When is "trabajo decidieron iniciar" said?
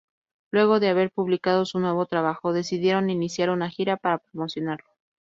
2.07-3.51